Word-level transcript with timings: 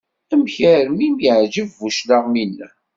Amek 0.33 0.55
armi 0.75 1.03
i 1.05 1.07
am-yeɛǧeb 1.09 1.67
bu 1.77 1.89
claɣem-ina? 1.97 2.67